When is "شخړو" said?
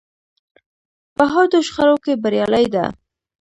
1.67-1.95